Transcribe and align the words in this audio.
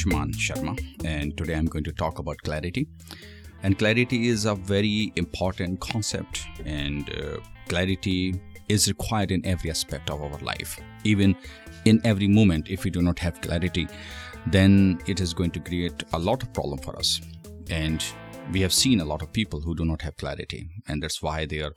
Ayushman 0.00 0.32
Sharma, 0.34 0.78
and 1.04 1.36
today 1.36 1.54
I'm 1.54 1.66
going 1.66 1.84
to 1.84 1.92
talk 1.92 2.18
about 2.18 2.38
clarity. 2.38 2.88
And 3.62 3.78
clarity 3.78 4.28
is 4.28 4.46
a 4.46 4.54
very 4.54 5.12
important 5.16 5.80
concept, 5.80 6.46
and 6.64 7.10
uh, 7.10 7.38
clarity 7.68 8.40
is 8.68 8.88
required 8.88 9.30
in 9.30 9.44
every 9.44 9.68
aspect 9.68 10.08
of 10.10 10.22
our 10.22 10.38
life. 10.38 10.80
Even 11.04 11.36
in 11.84 12.00
every 12.04 12.28
moment, 12.28 12.68
if 12.70 12.84
we 12.84 12.90
do 12.90 13.02
not 13.02 13.18
have 13.18 13.40
clarity, 13.42 13.88
then 14.46 14.98
it 15.06 15.20
is 15.20 15.34
going 15.34 15.50
to 15.50 15.60
create 15.60 16.02
a 16.14 16.18
lot 16.18 16.42
of 16.42 16.52
problem 16.54 16.78
for 16.78 16.96
us. 16.96 17.20
And 17.68 18.02
we 18.52 18.62
have 18.62 18.72
seen 18.72 19.00
a 19.00 19.04
lot 19.04 19.22
of 19.22 19.32
people 19.32 19.60
who 19.60 19.74
do 19.74 19.84
not 19.84 20.00
have 20.02 20.16
clarity, 20.16 20.68
and 20.88 21.02
that's 21.02 21.20
why 21.20 21.44
their 21.44 21.72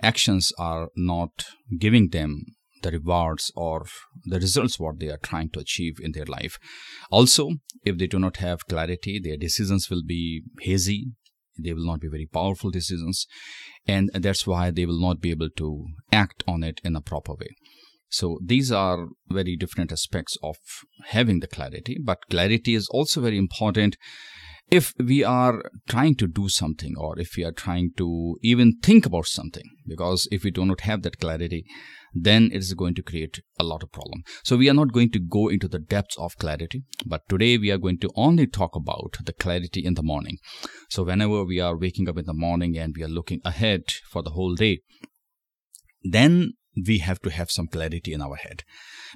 actions 0.00 0.52
are 0.58 0.90
not 0.94 1.46
giving 1.78 2.10
them 2.10 2.44
the 2.84 2.92
rewards 2.92 3.50
or 3.56 3.86
the 4.24 4.38
results 4.38 4.78
what 4.78 5.00
they 5.00 5.08
are 5.08 5.22
trying 5.30 5.50
to 5.50 5.60
achieve 5.60 5.96
in 6.00 6.12
their 6.12 6.26
life. 6.26 6.58
Also 7.10 7.50
if 7.84 7.98
they 7.98 8.06
do 8.06 8.18
not 8.18 8.36
have 8.36 8.66
clarity 8.66 9.20
their 9.22 9.36
decisions 9.36 9.90
will 9.90 10.02
be 10.06 10.42
hazy. 10.60 11.12
They 11.56 11.72
will 11.72 11.86
not 11.86 12.00
be 12.00 12.08
very 12.08 12.26
powerful 12.26 12.70
decisions. 12.70 13.26
And 13.86 14.10
that's 14.12 14.46
why 14.46 14.70
they 14.70 14.86
will 14.86 15.00
not 15.00 15.20
be 15.20 15.30
able 15.30 15.50
to 15.56 15.86
act 16.10 16.42
on 16.48 16.64
it 16.64 16.80
in 16.82 16.96
a 16.96 17.00
proper 17.00 17.34
way. 17.34 17.54
So 18.08 18.38
these 18.44 18.72
are 18.72 19.08
very 19.28 19.56
different 19.56 19.92
aspects 19.92 20.36
of 20.42 20.56
having 21.06 21.40
the 21.40 21.46
clarity. 21.46 21.98
But 22.02 22.28
clarity 22.28 22.74
is 22.74 22.88
also 22.88 23.20
very 23.20 23.38
important. 23.38 23.96
If 24.70 24.94
we 24.98 25.22
are 25.22 25.62
trying 25.88 26.16
to 26.16 26.26
do 26.26 26.48
something 26.48 26.94
or 26.96 27.18
if 27.18 27.36
we 27.36 27.44
are 27.44 27.52
trying 27.52 27.90
to 27.98 28.36
even 28.42 28.78
think 28.82 29.06
about 29.06 29.26
something 29.26 29.68
because 29.86 30.26
if 30.32 30.42
we 30.42 30.50
do 30.50 30.64
not 30.64 30.80
have 30.80 31.02
that 31.02 31.20
clarity 31.20 31.64
then 32.14 32.50
it 32.52 32.58
is 32.58 32.74
going 32.74 32.94
to 32.94 33.02
create 33.02 33.42
a 33.58 33.64
lot 33.64 33.82
of 33.82 33.92
problem. 33.92 34.22
So 34.44 34.56
we 34.56 34.70
are 34.70 34.74
not 34.74 34.92
going 34.92 35.10
to 35.10 35.18
go 35.18 35.48
into 35.48 35.68
the 35.68 35.78
depths 35.78 36.16
of 36.18 36.36
clarity 36.38 36.84
but 37.04 37.22
today 37.28 37.58
we 37.58 37.70
are 37.70 37.78
going 37.78 37.98
to 37.98 38.10
only 38.14 38.46
talk 38.46 38.76
about 38.76 39.16
the 39.24 39.32
clarity 39.32 39.84
in 39.84 39.94
the 39.94 40.02
morning. 40.02 40.38
So 40.90 41.02
whenever 41.02 41.44
we 41.44 41.60
are 41.60 41.76
waking 41.76 42.08
up 42.08 42.18
in 42.18 42.26
the 42.26 42.34
morning 42.34 42.78
and 42.78 42.94
we 42.96 43.02
are 43.02 43.08
looking 43.08 43.40
ahead 43.44 43.82
for 44.10 44.22
the 44.22 44.30
whole 44.30 44.54
day 44.54 44.80
then 46.02 46.52
we 46.86 46.98
have 46.98 47.20
to 47.20 47.30
have 47.30 47.50
some 47.50 47.66
clarity 47.66 48.12
in 48.12 48.20
our 48.20 48.36
head. 48.36 48.62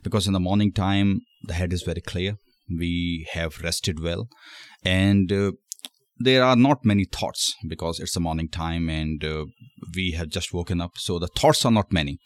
Because 0.02 0.26
in 0.26 0.32
the 0.32 0.40
morning 0.40 0.72
time 0.72 1.22
the 1.42 1.54
head 1.54 1.72
is 1.72 1.82
very 1.82 2.00
clear. 2.00 2.36
We 2.68 3.26
have 3.32 3.60
rested 3.60 4.00
well. 4.00 4.28
And 4.84 5.32
uh, 5.32 5.52
there 6.18 6.44
are 6.44 6.56
not 6.56 6.84
many 6.84 7.04
thoughts 7.04 7.54
because 7.66 8.00
it's 8.00 8.16
a 8.16 8.20
morning 8.20 8.48
time 8.48 8.88
and 8.88 9.24
uh, 9.24 9.46
we 9.94 10.12
have 10.12 10.28
just 10.28 10.52
woken 10.52 10.80
up 10.80 10.92
so 10.96 11.18
the 11.18 11.28
thoughts 11.28 11.64
are 11.64 11.70
not 11.70 11.92
many. 11.92 12.18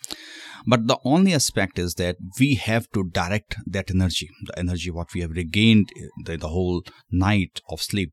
But 0.66 0.86
the 0.86 0.98
only 1.04 1.34
aspect 1.34 1.78
is 1.78 1.94
that 1.94 2.16
we 2.38 2.54
have 2.54 2.88
to 2.94 3.04
direct 3.10 3.56
that 3.66 3.90
energy 3.90 4.28
the 4.46 4.58
energy 4.58 4.90
what 4.90 5.12
we 5.14 5.20
have 5.20 5.30
regained 5.30 5.90
the, 6.24 6.36
the 6.36 6.48
whole 6.48 6.82
night 7.10 7.60
of 7.68 7.82
sleep. 7.82 8.12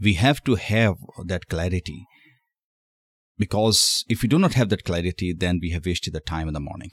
We 0.00 0.14
have 0.14 0.42
to 0.44 0.56
have 0.56 0.96
that 1.26 1.48
clarity 1.48 2.04
because 3.38 4.04
if 4.08 4.22
we 4.22 4.28
do 4.28 4.38
not 4.38 4.54
have 4.54 4.68
that 4.68 4.84
clarity 4.84 5.34
then 5.36 5.58
we 5.60 5.70
have 5.70 5.86
wasted 5.86 6.12
the 6.12 6.20
time 6.20 6.48
in 6.48 6.54
the 6.54 6.60
morning. 6.60 6.90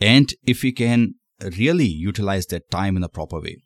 And 0.00 0.32
if 0.46 0.62
we 0.62 0.72
can 0.72 1.14
really 1.58 1.86
utilize 1.86 2.46
that 2.46 2.70
time 2.70 2.96
in 2.96 3.02
a 3.02 3.08
proper 3.08 3.40
way 3.40 3.56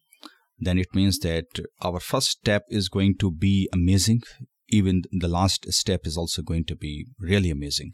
then 0.59 0.79
it 0.79 0.95
means 0.95 1.19
that 1.21 1.47
our 1.83 2.01
first 2.01 2.31
step 2.31 2.65
is 2.69 2.89
going 2.89 3.17
to 3.19 3.31
be 3.31 3.69
amazing. 3.73 4.23
Even 4.71 5.03
the 5.13 5.29
last 5.29 5.73
step 5.73 6.03
is 6.05 6.17
also 6.17 6.43
going 6.43 6.65
to 6.67 6.77
be 6.77 7.07
really 7.19 7.51
amazing. 7.51 7.93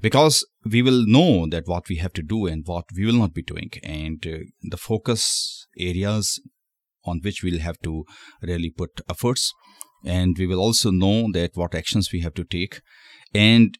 Because 0.00 0.46
we 0.64 0.80
will 0.82 1.04
know 1.06 1.46
that 1.48 1.66
what 1.66 1.88
we 1.88 1.96
have 1.96 2.12
to 2.12 2.22
do 2.22 2.46
and 2.46 2.62
what 2.66 2.84
we 2.96 3.04
will 3.04 3.18
not 3.18 3.34
be 3.34 3.42
doing. 3.42 3.70
And 3.82 4.24
uh, 4.26 4.44
the 4.62 4.76
focus 4.76 5.66
areas 5.76 6.40
on 7.04 7.20
which 7.22 7.42
we'll 7.42 7.60
have 7.60 7.78
to 7.82 8.04
really 8.42 8.70
put 8.70 9.00
efforts. 9.10 9.52
And 10.04 10.36
we 10.38 10.46
will 10.46 10.60
also 10.60 10.90
know 10.90 11.30
that 11.32 11.52
what 11.54 11.74
actions 11.74 12.10
we 12.12 12.20
have 12.20 12.34
to 12.34 12.44
take. 12.44 12.80
And 13.34 13.76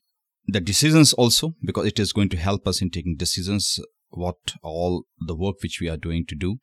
the 0.47 0.61
decisions 0.61 1.13
also 1.13 1.55
because 1.65 1.87
it 1.87 1.99
is 1.99 2.13
going 2.13 2.29
to 2.31 2.37
help 2.37 2.67
us 2.67 2.83
in 2.83 2.91
taking 2.91 3.17
decisions 3.17 3.79
what 4.11 4.55
all 4.63 5.05
the 5.27 5.37
work 5.37 5.57
which 5.63 5.79
we 5.81 5.89
are 5.89 5.97
doing 5.97 6.25
to 6.27 6.35
do. 6.35 6.57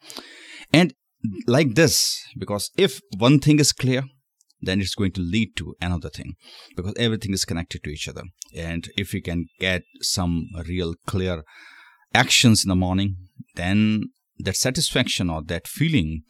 And 0.71 0.93
like 1.47 1.75
this 1.75 2.23
because 2.37 2.71
if 2.77 3.01
one 3.17 3.39
thing 3.39 3.59
is 3.59 3.71
clear 3.71 4.03
then 4.61 4.79
it's 4.79 4.95
going 4.95 5.11
to 5.11 5.21
lead 5.21 5.55
to 5.55 5.75
another 5.81 6.09
thing 6.09 6.35
because 6.75 6.93
everything 6.97 7.33
is 7.33 7.45
connected 7.45 7.83
to 7.83 7.89
each 7.89 8.07
other. 8.07 8.23
And 8.55 8.87
if 8.95 9.11
we 9.11 9.21
can 9.21 9.47
get 9.59 9.83
some 10.01 10.49
real 10.67 10.93
clear 11.07 11.43
actions 12.13 12.63
in 12.63 12.69
the 12.69 12.75
morning 12.75 13.15
then 13.55 14.03
that 14.37 14.55
satisfaction 14.55 15.29
or 15.29 15.41
that 15.43 15.67
feeling 15.67 16.23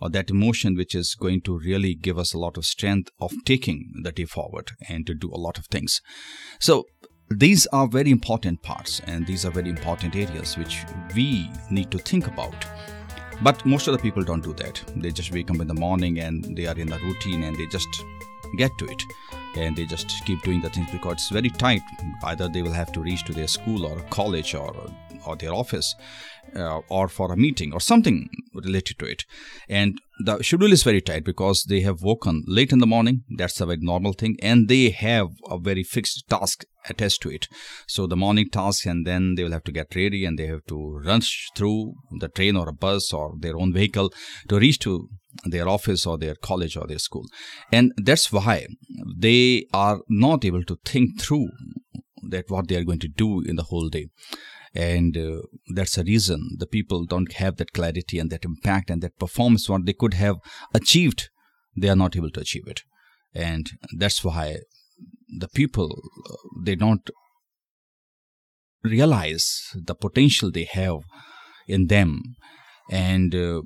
or 0.00 0.10
that 0.10 0.30
emotion 0.30 0.76
which 0.76 0.94
is 0.94 1.14
going 1.14 1.40
to 1.42 1.58
really 1.58 1.94
give 1.94 2.18
us 2.18 2.34
a 2.34 2.38
lot 2.38 2.56
of 2.56 2.64
strength 2.64 3.10
of 3.20 3.32
taking 3.44 3.92
the 4.02 4.12
day 4.12 4.24
forward 4.24 4.70
and 4.88 5.06
to 5.06 5.14
do 5.14 5.30
a 5.32 5.38
lot 5.38 5.58
of 5.58 5.66
things. 5.66 6.00
So 6.58 6.84
these 7.30 7.66
are 7.68 7.88
very 7.88 8.10
important 8.10 8.62
parts 8.62 9.00
and 9.06 9.26
these 9.26 9.44
are 9.44 9.50
very 9.50 9.70
important 9.70 10.14
areas 10.14 10.58
which 10.58 10.84
we 11.14 11.50
need 11.70 11.90
to 11.90 11.98
think 11.98 12.26
about 12.26 12.54
but 13.42 13.64
most 13.66 13.86
of 13.88 13.92
the 13.92 13.98
people 13.98 14.22
don't 14.22 14.42
do 14.42 14.54
that. 14.54 14.82
They 14.96 15.10
just 15.10 15.32
wake 15.32 15.50
up 15.50 15.60
in 15.60 15.66
the 15.66 15.74
morning 15.74 16.20
and 16.20 16.56
they 16.56 16.66
are 16.66 16.78
in 16.78 16.88
the 16.88 16.98
routine 16.98 17.44
and 17.44 17.56
they 17.56 17.66
just 17.66 17.88
get 18.56 18.70
to 18.78 18.86
it 18.86 19.02
and 19.56 19.76
they 19.76 19.84
just 19.84 20.24
keep 20.24 20.42
doing 20.42 20.60
the 20.60 20.70
things 20.70 20.90
because 20.90 21.14
it's 21.14 21.30
very 21.30 21.50
tight. 21.50 21.82
Either 22.24 22.48
they 22.48 22.62
will 22.62 22.72
have 22.72 22.92
to 22.92 23.00
reach 23.00 23.24
to 23.24 23.32
their 23.32 23.48
school 23.48 23.86
or 23.86 24.00
college 24.10 24.54
or 24.54 24.74
or 25.26 25.36
their 25.36 25.54
office 25.54 25.94
uh, 26.54 26.80
or 26.88 27.08
for 27.08 27.32
a 27.32 27.36
meeting 27.36 27.72
or 27.72 27.80
something 27.80 28.28
related 28.52 28.98
to 28.98 29.06
it. 29.06 29.24
And 29.68 29.98
the 30.24 30.42
schedule 30.42 30.72
is 30.72 30.82
very 30.82 31.00
tight 31.00 31.24
because 31.24 31.64
they 31.64 31.80
have 31.80 32.02
woken 32.02 32.44
late 32.46 32.72
in 32.72 32.78
the 32.78 32.86
morning. 32.86 33.24
That's 33.36 33.60
a 33.60 33.66
very 33.66 33.78
normal 33.80 34.12
thing. 34.12 34.36
And 34.42 34.68
they 34.68 34.90
have 34.90 35.28
a 35.48 35.58
very 35.58 35.82
fixed 35.82 36.24
task 36.28 36.64
attached 36.88 37.22
to 37.22 37.30
it. 37.30 37.48
So 37.86 38.06
the 38.06 38.16
morning 38.16 38.48
task, 38.50 38.86
and 38.86 39.06
then 39.06 39.34
they 39.34 39.44
will 39.44 39.52
have 39.52 39.64
to 39.64 39.72
get 39.72 39.94
ready 39.94 40.24
and 40.24 40.38
they 40.38 40.46
have 40.46 40.64
to 40.68 41.00
rush 41.04 41.48
through 41.56 41.94
the 42.18 42.28
train 42.28 42.56
or 42.56 42.68
a 42.68 42.72
bus 42.72 43.12
or 43.12 43.34
their 43.38 43.56
own 43.56 43.72
vehicle 43.72 44.12
to 44.48 44.58
reach 44.58 44.78
to 44.80 45.08
their 45.44 45.68
office 45.68 46.06
or 46.06 46.18
their 46.18 46.34
college 46.34 46.76
or 46.76 46.86
their 46.86 46.98
school. 46.98 47.24
And 47.72 47.92
that's 47.96 48.32
why 48.32 48.66
they 49.16 49.66
are 49.72 50.00
not 50.08 50.44
able 50.44 50.64
to 50.64 50.78
think 50.84 51.20
through 51.20 51.48
that 52.22 52.50
what 52.50 52.68
they 52.68 52.76
are 52.76 52.84
going 52.84 53.00
to 53.00 53.08
do 53.08 53.42
in 53.42 53.56
the 53.56 53.64
whole 53.64 53.88
day 53.88 54.06
and 54.74 55.16
uh, 55.16 55.40
that's 55.74 55.96
a 55.96 56.04
reason 56.04 56.56
the 56.58 56.66
people 56.66 57.04
don't 57.04 57.34
have 57.34 57.56
that 57.56 57.72
clarity 57.72 58.18
and 58.18 58.30
that 58.30 58.44
impact 58.44 58.90
and 58.90 59.02
that 59.02 59.18
performance 59.18 59.68
what 59.68 59.86
they 59.86 59.92
could 59.92 60.14
have 60.14 60.36
achieved 60.74 61.28
they 61.76 61.88
are 61.88 61.96
not 61.96 62.16
able 62.16 62.30
to 62.30 62.40
achieve 62.40 62.66
it 62.66 62.82
and 63.34 63.70
that's 63.98 64.24
why 64.24 64.56
the 65.38 65.48
people 65.48 66.02
they 66.64 66.74
don't 66.74 67.10
realize 68.82 69.62
the 69.74 69.94
potential 69.94 70.50
they 70.50 70.64
have 70.64 70.98
in 71.66 71.86
them 71.86 72.20
and 72.90 73.34
uh, 73.34 73.62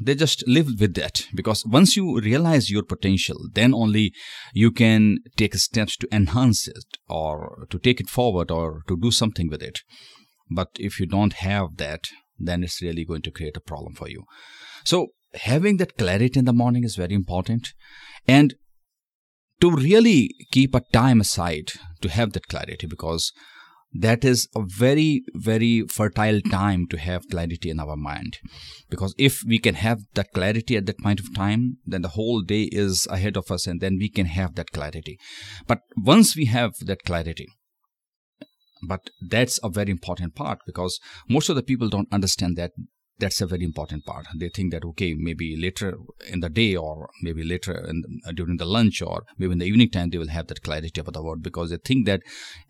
they 0.00 0.14
just 0.14 0.42
live 0.48 0.66
with 0.80 0.94
that 0.94 1.26
because 1.34 1.62
once 1.66 1.94
you 1.94 2.18
realize 2.20 2.70
your 2.70 2.82
potential 2.82 3.36
then 3.52 3.74
only 3.74 4.12
you 4.54 4.70
can 4.70 5.18
take 5.36 5.54
steps 5.56 5.94
to 5.94 6.08
enhance 6.10 6.66
it 6.66 6.96
or 7.06 7.66
to 7.68 7.78
take 7.78 8.00
it 8.00 8.08
forward 8.08 8.50
or 8.50 8.80
to 8.88 8.96
do 8.96 9.10
something 9.10 9.50
with 9.50 9.62
it 9.62 9.80
but 10.54 10.68
if 10.78 11.00
you 11.00 11.06
don't 11.06 11.34
have 11.34 11.76
that, 11.76 12.04
then 12.38 12.62
it's 12.62 12.82
really 12.82 13.04
going 13.04 13.22
to 13.22 13.30
create 13.30 13.56
a 13.56 13.60
problem 13.60 13.94
for 13.94 14.08
you. 14.08 14.24
So, 14.84 15.08
having 15.34 15.78
that 15.78 15.96
clarity 15.96 16.38
in 16.38 16.44
the 16.44 16.52
morning 16.52 16.84
is 16.84 16.96
very 16.96 17.14
important. 17.14 17.72
And 18.26 18.54
to 19.62 19.70
really 19.70 20.34
keep 20.50 20.74
a 20.74 20.80
time 20.92 21.20
aside 21.20 21.72
to 22.00 22.08
have 22.08 22.32
that 22.32 22.48
clarity 22.48 22.86
because 22.86 23.32
that 23.94 24.24
is 24.24 24.48
a 24.56 24.62
very 24.62 25.22
very 25.34 25.84
fertile 25.86 26.40
time 26.50 26.86
to 26.88 26.98
have 26.98 27.28
clarity 27.30 27.70
in 27.70 27.78
our 27.78 27.96
mind. 27.96 28.38
Because 28.90 29.14
if 29.18 29.42
we 29.46 29.58
can 29.58 29.76
have 29.76 30.00
that 30.14 30.32
clarity 30.34 30.76
at 30.76 30.86
that 30.86 30.98
point 30.98 31.20
of 31.20 31.34
time 31.34 31.78
then 31.86 32.02
the 32.02 32.14
whole 32.16 32.42
day 32.42 32.64
is 32.72 33.06
ahead 33.08 33.36
of 33.36 33.50
us 33.50 33.66
and 33.66 33.80
then 33.80 33.98
we 33.98 34.08
can 34.08 34.26
have 34.26 34.56
that 34.56 34.72
clarity. 34.72 35.16
But 35.66 35.80
once 35.96 36.36
we 36.36 36.46
have 36.46 36.72
that 36.80 37.04
clarity 37.04 37.46
but 38.84 39.10
that's 39.30 39.60
a 39.62 39.68
very 39.68 39.92
important 39.92 40.34
part 40.34 40.58
because 40.66 40.98
most 41.28 41.48
of 41.48 41.54
the 41.54 41.62
people 41.62 41.88
don't 41.88 42.12
understand 42.12 42.56
that 42.56 42.72
that's 43.22 43.40
a 43.40 43.46
very 43.46 43.64
important 43.64 44.04
part. 44.04 44.26
They 44.34 44.48
think 44.48 44.72
that 44.72 44.84
okay 44.90 45.14
maybe 45.14 45.56
later 45.56 45.96
in 46.28 46.40
the 46.40 46.48
day 46.48 46.74
or 46.76 47.08
maybe 47.22 47.44
later 47.44 47.74
in, 47.90 48.02
uh, 48.26 48.32
during 48.32 48.56
the 48.56 48.64
lunch 48.76 49.00
or 49.00 49.22
maybe 49.38 49.52
in 49.52 49.58
the 49.58 49.70
evening 49.72 49.90
time 49.90 50.10
they 50.10 50.18
will 50.18 50.34
have 50.36 50.48
that 50.48 50.62
clarity 50.62 51.00
about 51.00 51.14
the 51.14 51.22
word 51.22 51.42
because 51.42 51.70
they 51.70 51.78
think 51.78 52.06
that 52.06 52.22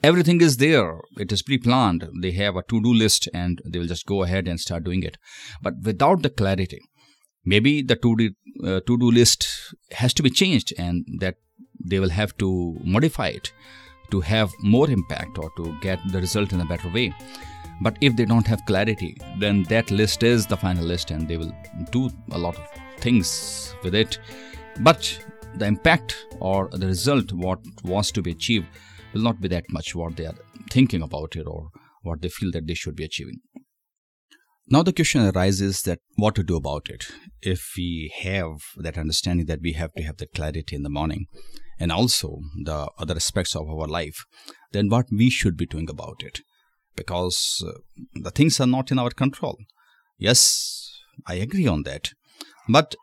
everything 0.02 0.40
is 0.40 0.58
there. 0.58 1.00
It 1.16 1.32
is 1.32 1.42
pre-planned. 1.42 2.08
They 2.20 2.32
have 2.32 2.56
a 2.56 2.62
to-do 2.62 2.92
list 2.92 3.28
and 3.32 3.60
they 3.64 3.78
will 3.78 3.92
just 3.94 4.06
go 4.06 4.22
ahead 4.22 4.46
and 4.46 4.60
start 4.60 4.84
doing 4.84 5.02
it. 5.02 5.16
But 5.62 5.74
without 5.82 6.22
the 6.22 6.30
clarity 6.30 6.80
maybe 7.44 7.82
the 7.82 7.96
to-do, 7.96 8.30
uh, 8.64 8.80
to-do 8.86 9.10
list 9.10 9.48
has 9.92 10.14
to 10.14 10.22
be 10.22 10.30
changed 10.30 10.72
and 10.78 11.04
that 11.18 11.36
they 11.84 11.98
will 11.98 12.10
have 12.10 12.36
to 12.38 12.76
modify 12.84 13.28
it 13.28 13.52
to 14.10 14.20
have 14.20 14.52
more 14.60 14.90
impact 14.90 15.38
or 15.38 15.50
to 15.56 15.76
get 15.80 15.98
the 16.12 16.20
result 16.20 16.52
in 16.52 16.60
a 16.60 16.66
better 16.66 16.88
way. 16.90 17.12
But 17.80 17.96
if 18.00 18.16
they 18.16 18.24
don't 18.24 18.46
have 18.46 18.64
clarity, 18.66 19.16
then 19.38 19.64
that 19.64 19.90
list 19.90 20.22
is 20.22 20.46
the 20.46 20.56
final 20.56 20.84
list 20.84 21.10
and 21.10 21.26
they 21.26 21.36
will 21.36 21.52
do 21.90 22.10
a 22.30 22.38
lot 22.38 22.56
of 22.56 22.68
things 22.98 23.74
with 23.82 23.94
it. 23.94 24.18
But 24.80 25.18
the 25.56 25.66
impact 25.66 26.26
or 26.40 26.68
the 26.72 26.86
result 26.86 27.32
what 27.32 27.60
was 27.84 28.10
to 28.12 28.22
be 28.22 28.32
achieved 28.32 28.66
will 29.12 29.22
not 29.22 29.40
be 29.40 29.48
that 29.48 29.64
much 29.68 29.94
what 29.94 30.16
they 30.16 30.26
are 30.26 30.38
thinking 30.70 31.02
about 31.02 31.36
it 31.36 31.46
or 31.46 31.68
what 32.02 32.22
they 32.22 32.28
feel 32.28 32.50
that 32.52 32.66
they 32.66 32.74
should 32.74 32.96
be 32.96 33.04
achieving. 33.04 33.40
Now 34.68 34.82
the 34.82 34.92
question 34.92 35.28
arises 35.28 35.82
that 35.82 35.98
what 36.16 36.34
to 36.36 36.42
do 36.42 36.56
about 36.56 36.88
it. 36.88 37.06
If 37.42 37.72
we 37.76 38.12
have 38.22 38.60
that 38.76 38.96
understanding 38.96 39.46
that 39.46 39.60
we 39.60 39.72
have 39.72 39.92
to 39.94 40.02
have 40.02 40.16
that 40.18 40.32
clarity 40.34 40.76
in 40.76 40.82
the 40.82 40.88
morning 40.88 41.26
and 41.78 41.90
also 41.90 42.38
the 42.64 42.88
other 42.96 43.16
aspects 43.16 43.56
of 43.56 43.68
our 43.68 43.88
life 43.88 44.24
then 44.72 44.88
what 44.88 45.06
we 45.10 45.28
should 45.30 45.56
be 45.56 45.66
doing 45.66 45.88
about 45.90 46.22
it 46.22 46.40
because 46.96 47.64
uh, 47.66 47.72
the 48.14 48.30
things 48.30 48.60
are 48.60 48.66
not 48.66 48.90
in 48.90 48.98
our 48.98 49.10
control. 49.10 49.56
Yes 50.18 50.88
i 51.26 51.34
agree 51.34 51.66
on 51.66 51.82
that. 51.84 52.10
But 52.68 52.94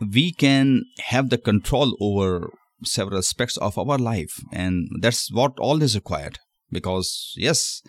we 0.00 0.32
can 0.32 0.84
have 1.06 1.30
the 1.30 1.38
control 1.38 1.96
over 2.00 2.50
several 2.84 3.18
aspects 3.18 3.56
of 3.58 3.78
our 3.78 3.98
life 3.98 4.40
and 4.52 4.88
that's 5.00 5.30
what 5.32 5.52
all 5.58 5.82
is 5.82 5.94
required. 5.94 6.38
Because 6.70 7.34
yes 7.36 7.82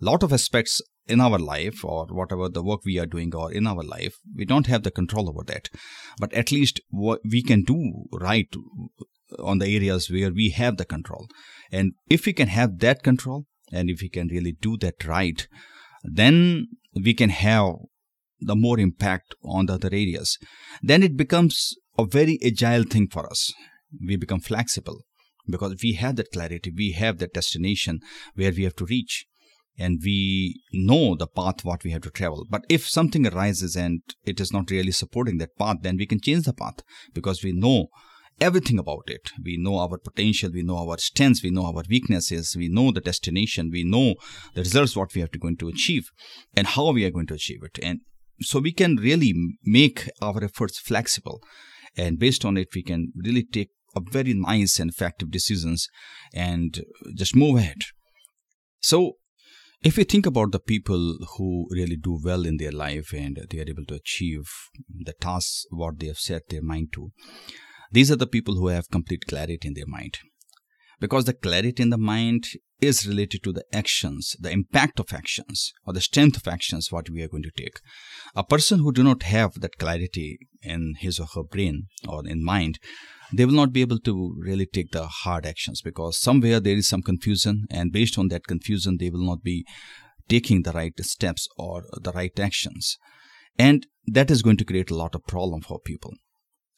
a 0.00 0.04
lot 0.04 0.22
of 0.22 0.32
aspects 0.32 0.80
in 1.06 1.20
our 1.20 1.38
life 1.38 1.84
or 1.84 2.06
whatever 2.06 2.48
the 2.48 2.62
work 2.62 2.80
we 2.84 2.98
are 2.98 3.06
doing 3.06 3.34
or 3.34 3.52
in 3.52 3.66
our 3.66 3.82
life 3.82 4.14
we 4.34 4.44
don't 4.44 4.66
have 4.66 4.82
the 4.82 4.90
control 4.90 5.28
over 5.28 5.44
that. 5.46 5.68
But 6.18 6.32
at 6.32 6.52
least 6.52 6.80
what 6.88 7.20
we 7.28 7.42
can 7.42 7.62
do 7.62 8.04
right 8.12 8.48
on 9.38 9.58
the 9.58 9.74
areas 9.74 10.10
where 10.10 10.32
we 10.32 10.50
have 10.50 10.76
the 10.76 10.84
control. 10.84 11.28
And 11.70 11.92
if 12.08 12.26
we 12.26 12.32
can 12.32 12.48
have 12.48 12.78
that 12.78 13.02
control 13.02 13.44
and 13.72 13.90
if 13.90 14.00
we 14.02 14.08
can 14.08 14.28
really 14.28 14.52
do 14.60 14.76
that 14.76 15.04
right 15.04 15.46
then 16.02 16.66
we 16.94 17.14
can 17.14 17.30
have 17.30 17.74
the 18.40 18.56
more 18.56 18.78
impact 18.78 19.34
on 19.44 19.66
the 19.66 19.74
other 19.74 19.90
areas, 19.92 20.38
then 20.82 21.02
it 21.02 21.16
becomes 21.16 21.76
a 21.98 22.04
very 22.06 22.38
agile 22.44 22.84
thing 22.84 23.08
for 23.08 23.26
us. 23.26 23.52
We 24.04 24.16
become 24.16 24.40
flexible 24.40 25.02
because 25.48 25.76
we 25.82 25.94
have 25.94 26.16
that 26.16 26.32
clarity, 26.32 26.72
we 26.74 26.92
have 26.92 27.18
that 27.18 27.34
destination 27.34 28.00
where 28.34 28.52
we 28.52 28.64
have 28.64 28.76
to 28.76 28.86
reach, 28.86 29.26
and 29.78 30.00
we 30.02 30.62
know 30.72 31.16
the 31.16 31.26
path 31.26 31.64
what 31.64 31.84
we 31.84 31.90
have 31.90 32.02
to 32.02 32.10
travel. 32.10 32.46
But 32.48 32.64
if 32.68 32.88
something 32.88 33.26
arises 33.26 33.76
and 33.76 34.02
it 34.24 34.40
is 34.40 34.52
not 34.52 34.70
really 34.70 34.92
supporting 34.92 35.38
that 35.38 35.56
path, 35.58 35.78
then 35.82 35.96
we 35.96 36.06
can 36.06 36.20
change 36.20 36.44
the 36.44 36.52
path 36.52 36.82
because 37.12 37.42
we 37.42 37.52
know 37.52 37.88
everything 38.40 38.78
about 38.78 39.04
it. 39.06 39.30
We 39.42 39.56
know 39.58 39.78
our 39.78 39.98
potential, 39.98 40.50
we 40.52 40.62
know 40.62 40.78
our 40.78 40.98
strengths, 40.98 41.42
we 41.42 41.50
know 41.50 41.66
our 41.66 41.82
weaknesses, 41.88 42.56
we 42.56 42.68
know 42.68 42.90
the 42.90 43.00
destination, 43.00 43.70
we 43.70 43.84
know 43.84 44.14
the 44.54 44.62
results 44.62 44.96
what 44.96 45.14
we 45.14 45.20
have 45.20 45.30
to 45.32 45.38
going 45.38 45.56
to 45.58 45.68
achieve 45.68 46.10
and 46.54 46.66
how 46.66 46.92
we 46.92 47.04
are 47.04 47.10
going 47.10 47.26
to 47.26 47.34
achieve 47.34 47.62
it. 47.62 47.78
And 47.82 48.00
so 48.40 48.58
we 48.58 48.72
can 48.72 48.96
really 48.96 49.34
make 49.64 50.08
our 50.22 50.42
efforts 50.42 50.78
flexible 50.78 51.42
and 51.96 52.18
based 52.18 52.44
on 52.44 52.56
it 52.56 52.68
we 52.74 52.82
can 52.82 53.12
really 53.16 53.42
take 53.42 53.70
a 53.96 54.00
very 54.00 54.34
nice 54.34 54.78
and 54.78 54.90
effective 54.90 55.30
decisions 55.30 55.88
and 56.32 56.82
just 57.14 57.34
move 57.34 57.56
ahead 57.58 57.78
so 58.80 59.16
if 59.82 59.96
we 59.96 60.04
think 60.04 60.26
about 60.26 60.52
the 60.52 60.60
people 60.60 61.16
who 61.36 61.66
really 61.70 61.96
do 61.96 62.20
well 62.22 62.44
in 62.44 62.58
their 62.58 62.72
life 62.72 63.12
and 63.12 63.38
they 63.50 63.58
are 63.58 63.68
able 63.68 63.84
to 63.86 63.94
achieve 63.94 64.48
the 65.04 65.14
tasks 65.14 65.66
what 65.70 65.98
they 65.98 66.06
have 66.06 66.18
set 66.18 66.48
their 66.48 66.62
mind 66.62 66.92
to 66.92 67.10
these 67.92 68.10
are 68.10 68.16
the 68.16 68.26
people 68.26 68.54
who 68.54 68.68
have 68.68 68.90
complete 68.90 69.26
clarity 69.26 69.68
in 69.68 69.74
their 69.74 69.86
mind. 69.86 70.18
Because 71.00 71.24
the 71.24 71.32
clarity 71.32 71.82
in 71.82 71.90
the 71.90 71.98
mind 71.98 72.44
is 72.80 73.06
related 73.06 73.42
to 73.42 73.52
the 73.52 73.64
actions 73.72 74.36
the 74.40 74.50
impact 74.50 74.98
of 75.00 75.12
actions 75.12 75.72
or 75.86 75.92
the 75.92 76.00
strength 76.00 76.36
of 76.36 76.48
actions 76.48 76.90
what 76.90 77.10
we 77.10 77.22
are 77.22 77.28
going 77.28 77.42
to 77.42 77.50
take. 77.56 77.80
A 78.34 78.44
person 78.44 78.80
who 78.80 78.92
do 78.92 79.02
not 79.02 79.22
have 79.24 79.60
that 79.60 79.78
clarity 79.78 80.38
in 80.62 80.94
his 80.98 81.18
or 81.18 81.26
her 81.34 81.42
brain 81.42 81.88
or 82.08 82.26
in 82.26 82.44
mind 82.44 82.78
they 83.32 83.44
will 83.44 83.54
not 83.54 83.72
be 83.72 83.80
able 83.80 83.98
to 84.00 84.34
really 84.38 84.66
take 84.66 84.90
the 84.90 85.06
hard 85.06 85.46
actions 85.46 85.80
because 85.82 86.18
somewhere 86.18 86.58
there 86.58 86.76
is 86.76 86.88
some 86.88 87.02
confusion 87.02 87.66
and 87.70 87.92
based 87.92 88.18
on 88.18 88.28
that 88.28 88.46
confusion 88.46 88.96
they 88.98 89.10
will 89.10 89.24
not 89.24 89.42
be 89.42 89.64
taking 90.28 90.62
the 90.62 90.72
right 90.72 90.98
steps 91.00 91.48
or 91.56 91.84
the 92.02 92.12
right 92.12 92.38
actions. 92.38 92.98
And 93.58 93.86
that 94.06 94.30
is 94.30 94.42
going 94.42 94.56
to 94.58 94.64
create 94.64 94.90
a 94.90 94.96
lot 94.96 95.14
of 95.14 95.26
problem 95.26 95.62
for 95.62 95.80
people 95.80 96.14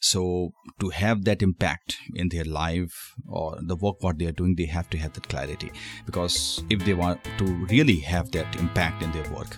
so 0.03 0.51
to 0.81 0.89
have 0.89 1.23
that 1.23 1.41
impact 1.41 1.95
in 2.13 2.27
their 2.27 2.43
life 2.43 3.13
or 3.25 3.57
the 3.61 3.75
work 3.77 4.03
what 4.03 4.19
they 4.19 4.25
are 4.25 4.33
doing 4.33 4.53
they 4.55 4.65
have 4.65 4.89
to 4.89 4.97
have 4.97 5.13
that 5.13 5.29
clarity. 5.29 5.71
Because 6.05 6.61
if 6.69 6.83
they 6.83 6.93
want 6.93 7.23
to 7.37 7.45
really 7.71 7.99
have 7.99 8.31
that 8.31 8.53
impact 8.57 9.01
in 9.01 9.11
their 9.13 9.29
work. 9.31 9.57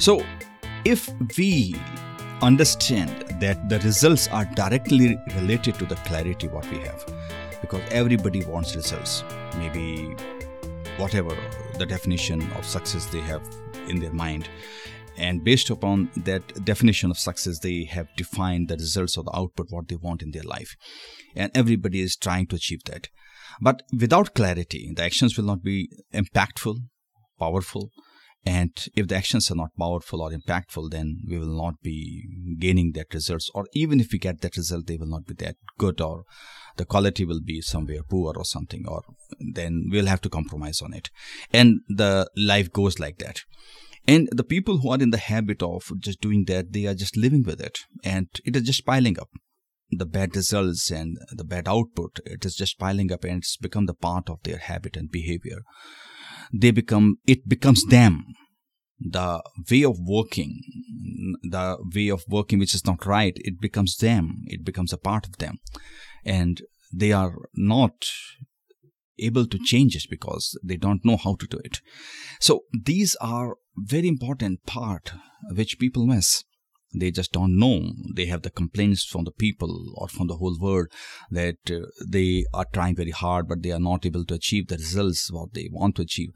So 0.00 0.24
if 0.84 1.08
we 1.38 1.76
understand 2.42 3.10
that 3.40 3.68
the 3.68 3.78
results 3.80 4.26
are 4.28 4.44
directly 4.56 5.16
related 5.36 5.76
to 5.76 5.86
the 5.86 5.94
clarity 6.06 6.48
what 6.48 6.68
we 6.70 6.78
have 6.78 7.06
because 7.62 7.80
everybody 7.90 8.44
wants 8.44 8.76
results 8.76 9.24
maybe 9.56 10.14
whatever 10.98 11.34
the 11.78 11.86
definition 11.86 12.42
of 12.52 12.66
success 12.66 13.06
they 13.06 13.20
have 13.20 13.42
in 13.88 13.98
their 14.00 14.12
mind 14.12 14.50
and 15.16 15.44
based 15.44 15.70
upon 15.70 16.10
that 16.16 16.64
definition 16.64 17.10
of 17.10 17.18
success 17.18 17.58
they 17.60 17.84
have 17.84 18.08
defined 18.16 18.68
the 18.68 18.76
results 18.76 19.16
or 19.16 19.24
the 19.24 19.36
output 19.36 19.66
what 19.70 19.88
they 19.88 19.96
want 19.96 20.22
in 20.22 20.30
their 20.30 20.42
life. 20.42 20.76
And 21.34 21.50
everybody 21.54 22.00
is 22.00 22.16
trying 22.16 22.46
to 22.48 22.56
achieve 22.56 22.84
that. 22.86 23.08
But 23.60 23.82
without 23.98 24.34
clarity 24.34 24.92
the 24.94 25.04
actions 25.04 25.36
will 25.36 25.44
not 25.44 25.62
be 25.62 25.88
impactful 26.12 26.76
powerful. 27.38 27.90
And 28.44 28.70
if 28.94 29.08
the 29.08 29.16
actions 29.16 29.50
are 29.50 29.56
not 29.56 29.70
powerful 29.76 30.22
or 30.22 30.30
impactful 30.30 30.90
then 30.90 31.18
we 31.28 31.38
will 31.38 31.56
not 31.56 31.80
be 31.82 32.24
gaining 32.58 32.92
that 32.92 33.12
results. 33.12 33.50
Or 33.54 33.66
even 33.72 34.00
if 34.00 34.12
we 34.12 34.18
get 34.18 34.40
that 34.42 34.56
result 34.56 34.86
they 34.86 34.96
will 34.96 35.08
not 35.08 35.26
be 35.26 35.34
that 35.34 35.56
good 35.78 36.00
or 36.00 36.24
the 36.76 36.84
quality 36.84 37.24
will 37.24 37.40
be 37.40 37.60
somewhere 37.60 38.02
poor 38.08 38.34
or 38.36 38.44
something 38.44 38.84
or 38.86 39.02
then 39.52 39.88
we'll 39.90 40.06
have 40.06 40.20
to 40.20 40.28
compromise 40.28 40.80
on 40.80 40.92
it. 40.92 41.10
And 41.52 41.80
the 41.88 42.30
life 42.36 42.72
goes 42.72 43.00
like 43.00 43.18
that 43.18 43.40
and 44.06 44.28
the 44.30 44.44
people 44.44 44.78
who 44.78 44.90
are 44.90 45.00
in 45.00 45.10
the 45.10 45.18
habit 45.18 45.62
of 45.62 45.90
just 45.98 46.20
doing 46.20 46.44
that, 46.46 46.72
they 46.72 46.86
are 46.86 46.94
just 46.94 47.16
living 47.16 47.42
with 47.42 47.60
it. 47.60 47.78
And 48.04 48.28
it 48.44 48.56
is 48.56 48.62
just 48.62 48.86
piling 48.86 49.18
up. 49.18 49.30
The 49.90 50.06
bad 50.06 50.34
results 50.34 50.90
and 50.90 51.16
the 51.30 51.44
bad 51.44 51.68
output, 51.68 52.18
it 52.24 52.44
is 52.44 52.56
just 52.56 52.78
piling 52.78 53.12
up 53.12 53.24
and 53.24 53.38
it's 53.38 53.56
become 53.56 53.86
the 53.86 53.94
part 53.94 54.28
of 54.28 54.42
their 54.42 54.58
habit 54.58 54.96
and 54.96 55.10
behavior. 55.10 55.58
They 56.52 56.70
become, 56.70 57.16
it 57.26 57.48
becomes 57.48 57.84
them. 57.84 58.24
The 58.98 59.42
way 59.70 59.84
of 59.84 59.98
working, 60.00 60.60
the 61.42 61.76
way 61.94 62.08
of 62.08 62.24
working 62.28 62.58
which 62.58 62.74
is 62.74 62.86
not 62.86 63.04
right, 63.06 63.34
it 63.36 63.60
becomes 63.60 63.96
them. 63.96 64.42
It 64.46 64.64
becomes 64.64 64.92
a 64.92 64.98
part 64.98 65.26
of 65.26 65.36
them. 65.38 65.58
And 66.24 66.62
they 66.92 67.12
are 67.12 67.34
not 67.54 68.06
able 69.18 69.46
to 69.46 69.58
change 69.58 69.96
it 69.96 70.04
because 70.10 70.58
they 70.62 70.76
don't 70.76 71.04
know 71.04 71.16
how 71.16 71.34
to 71.36 71.46
do 71.46 71.58
it. 71.64 71.80
So 72.40 72.64
these 72.72 73.16
are 73.16 73.56
very 73.76 74.08
important 74.08 74.64
part 74.66 75.12
which 75.50 75.78
people 75.78 76.06
miss. 76.06 76.44
They 76.94 77.10
just 77.10 77.32
don't 77.32 77.58
know. 77.58 77.90
They 78.14 78.26
have 78.26 78.42
the 78.42 78.50
complaints 78.50 79.04
from 79.04 79.24
the 79.24 79.32
people 79.32 79.92
or 79.96 80.08
from 80.08 80.28
the 80.28 80.36
whole 80.36 80.56
world 80.58 80.86
that 81.30 81.56
uh, 81.70 81.80
they 82.06 82.46
are 82.54 82.66
trying 82.72 82.96
very 82.96 83.10
hard, 83.10 83.48
but 83.48 83.62
they 83.62 83.72
are 83.72 83.80
not 83.80 84.06
able 84.06 84.24
to 84.26 84.34
achieve 84.34 84.68
the 84.68 84.76
results 84.76 85.30
what 85.30 85.52
they 85.52 85.68
want 85.70 85.96
to 85.96 86.02
achieve. 86.02 86.30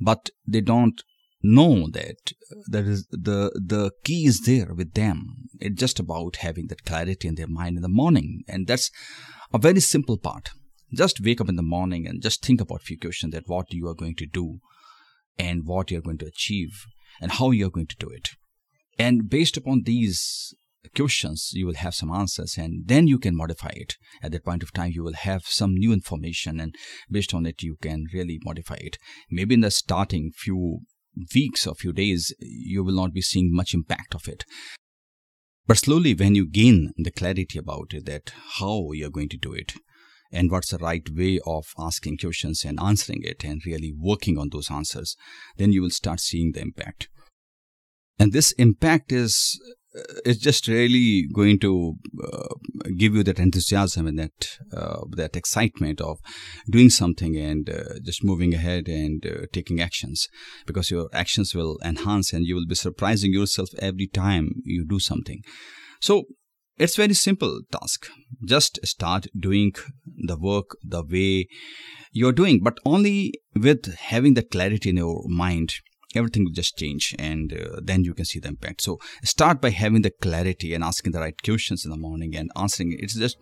But 0.00 0.30
they 0.46 0.62
don't 0.62 1.00
know 1.42 1.88
that 1.90 2.32
there 2.66 2.84
is 2.84 3.06
the 3.10 3.50
the 3.54 3.92
key 4.04 4.26
is 4.26 4.40
there 4.40 4.74
with 4.74 4.94
them. 4.94 5.48
It's 5.60 5.78
just 5.78 6.00
about 6.00 6.36
having 6.36 6.66
that 6.68 6.84
clarity 6.84 7.28
in 7.28 7.36
their 7.36 7.48
mind 7.48 7.76
in 7.76 7.82
the 7.82 7.88
morning, 7.88 8.42
and 8.48 8.66
that's 8.66 8.90
a 9.52 9.58
very 9.58 9.80
simple 9.80 10.18
part 10.18 10.50
just 10.92 11.20
wake 11.20 11.40
up 11.40 11.48
in 11.48 11.56
the 11.56 11.62
morning 11.62 12.06
and 12.06 12.22
just 12.22 12.44
think 12.44 12.60
about 12.60 12.82
few 12.82 12.98
questions 12.98 13.32
that 13.32 13.44
what 13.46 13.72
you 13.72 13.88
are 13.88 13.94
going 13.94 14.16
to 14.16 14.26
do 14.26 14.58
and 15.38 15.66
what 15.66 15.90
you're 15.90 16.02
going 16.02 16.18
to 16.18 16.26
achieve 16.26 16.84
and 17.20 17.32
how 17.32 17.50
you're 17.50 17.70
going 17.70 17.86
to 17.86 17.96
do 17.96 18.08
it. 18.08 18.30
And 18.98 19.28
based 19.28 19.56
upon 19.56 19.82
these 19.84 20.54
questions 20.94 21.50
you 21.52 21.66
will 21.66 21.74
have 21.74 21.94
some 21.94 22.10
answers 22.10 22.56
and 22.56 22.86
then 22.86 23.06
you 23.06 23.18
can 23.18 23.36
modify 23.36 23.70
it. 23.72 23.96
At 24.22 24.32
that 24.32 24.44
point 24.44 24.62
of 24.62 24.72
time 24.72 24.92
you 24.92 25.02
will 25.02 25.14
have 25.14 25.42
some 25.44 25.74
new 25.74 25.92
information 25.92 26.58
and 26.58 26.74
based 27.10 27.34
on 27.34 27.46
it 27.46 27.62
you 27.62 27.76
can 27.80 28.06
really 28.12 28.38
modify 28.44 28.78
it. 28.80 28.98
Maybe 29.30 29.54
in 29.54 29.60
the 29.60 29.70
starting 29.70 30.32
few 30.34 30.80
weeks 31.34 31.66
or 31.66 31.74
few 31.74 31.92
days 31.92 32.34
you 32.40 32.82
will 32.82 32.94
not 32.94 33.12
be 33.12 33.22
seeing 33.22 33.54
much 33.54 33.74
impact 33.74 34.14
of 34.14 34.26
it. 34.26 34.44
But 35.66 35.78
slowly 35.78 36.14
when 36.14 36.34
you 36.34 36.48
gain 36.48 36.92
the 36.96 37.10
clarity 37.10 37.58
about 37.58 37.92
it 37.92 38.06
that 38.06 38.32
how 38.58 38.90
you're 38.92 39.10
going 39.10 39.28
to 39.28 39.36
do 39.36 39.52
it 39.52 39.74
and 40.32 40.50
what's 40.50 40.70
the 40.70 40.78
right 40.78 41.06
way 41.10 41.40
of 41.46 41.66
asking 41.78 42.18
questions 42.18 42.64
and 42.64 42.78
answering 42.80 43.22
it 43.22 43.44
and 43.44 43.62
really 43.66 43.92
working 43.96 44.38
on 44.38 44.50
those 44.50 44.70
answers, 44.70 45.16
then 45.56 45.72
you 45.72 45.82
will 45.82 45.90
start 45.90 46.20
seeing 46.20 46.52
the 46.52 46.60
impact. 46.60 47.08
And 48.18 48.32
this 48.32 48.52
impact 48.52 49.12
is 49.12 49.58
is 50.24 50.38
just 50.38 50.68
really 50.68 51.26
going 51.32 51.58
to 51.58 51.94
uh, 52.22 52.54
give 52.96 53.14
you 53.14 53.24
that 53.24 53.40
enthusiasm 53.40 54.06
and 54.06 54.18
that 54.18 54.58
uh, 54.72 55.00
that 55.16 55.34
excitement 55.34 56.00
of 56.00 56.18
doing 56.70 56.90
something 56.90 57.36
and 57.36 57.68
uh, 57.68 57.98
just 58.04 58.22
moving 58.22 58.54
ahead 58.54 58.86
and 58.86 59.26
uh, 59.26 59.46
taking 59.52 59.80
actions 59.80 60.28
because 60.66 60.90
your 60.90 61.08
actions 61.12 61.54
will 61.54 61.78
enhance 61.84 62.32
and 62.32 62.46
you 62.46 62.54
will 62.54 62.66
be 62.66 62.74
surprising 62.74 63.32
yourself 63.32 63.68
every 63.80 64.06
time 64.06 64.62
you 64.64 64.86
do 64.88 65.00
something 65.00 65.42
so 66.00 66.24
it's 66.76 66.96
very 66.96 67.14
simple 67.14 67.60
task. 67.70 68.08
Just 68.44 68.78
start 68.84 69.26
doing 69.38 69.74
the 70.06 70.36
work 70.38 70.76
the 70.82 71.02
way 71.02 71.48
you're 72.12 72.32
doing 72.32 72.60
but 72.62 72.78
only 72.84 73.34
with 73.54 73.94
having 73.94 74.34
the 74.34 74.42
clarity 74.42 74.90
in 74.90 74.96
your 74.96 75.22
mind 75.28 75.74
everything 76.14 76.44
will 76.44 76.52
just 76.52 76.76
change 76.76 77.14
and 77.18 77.52
uh, 77.52 77.80
then 77.82 78.04
you 78.04 78.14
can 78.14 78.24
see 78.24 78.40
the 78.40 78.48
impact. 78.48 78.82
So 78.82 78.98
start 79.22 79.60
by 79.60 79.70
having 79.70 80.02
the 80.02 80.10
clarity 80.10 80.74
and 80.74 80.82
asking 80.82 81.12
the 81.12 81.20
right 81.20 81.40
questions 81.42 81.84
in 81.84 81.90
the 81.90 81.96
morning 81.96 82.36
and 82.36 82.50
answering. 82.56 82.92
It. 82.92 83.00
it's 83.00 83.14
just 83.14 83.36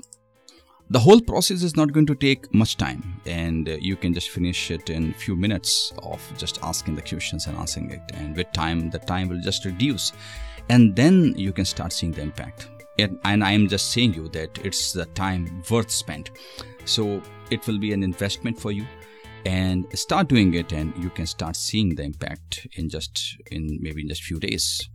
the 0.91 0.99
whole 0.99 1.21
process 1.21 1.63
is 1.63 1.77
not 1.77 1.93
going 1.93 2.07
to 2.07 2.15
take 2.15 2.53
much 2.55 2.77
time 2.77 3.21
and 3.27 3.69
uh, 3.69 3.77
you 3.81 3.97
can 3.97 4.15
just 4.15 4.31
finish 4.31 4.71
it 4.71 4.91
in 4.91 5.13
few 5.15 5.37
minutes 5.37 5.93
of 6.03 6.21
just 6.37 6.63
asking 6.63 6.95
the 6.95 7.03
questions 7.03 7.47
and 7.47 7.57
answering 7.57 7.91
it. 7.91 8.03
And 8.15 8.37
with 8.37 8.53
time 8.53 8.91
the 8.91 8.99
time 8.99 9.29
will 9.29 9.41
just 9.41 9.65
reduce 9.65 10.13
and 10.69 10.95
then 10.95 11.35
you 11.37 11.53
can 11.53 11.65
start 11.65 11.93
seeing 11.93 12.13
the 12.13 12.23
impact 12.23 12.69
and, 12.99 13.19
and 13.25 13.45
i'm 13.45 13.69
just 13.69 13.91
saying 13.91 14.15
you 14.15 14.29
that 14.29 14.59
it's 14.65 14.93
the 14.93 15.07
time 15.07 15.63
worth 15.71 15.91
spent. 15.91 16.31
So 16.85 17.23
it 17.51 17.67
will 17.67 17.79
be 17.79 17.93
an 17.93 18.03
investment 18.03 18.59
for 18.59 18.73
you. 18.73 18.87
And 19.45 19.87
start 19.97 20.29
doing 20.29 20.55
it 20.55 20.73
and 20.73 20.93
you 21.03 21.11
can 21.11 21.27
start 21.27 21.57
seeing 21.57 21.95
the 21.95 22.03
impact 22.03 22.67
in 22.73 22.89
just 22.89 23.37
in 23.51 23.79
maybe 23.81 24.03
in 24.03 24.09
just 24.09 24.23
few 24.23 24.39
days 24.39 24.89